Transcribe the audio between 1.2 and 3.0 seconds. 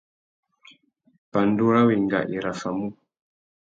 Pandú râ wenga i raffamú.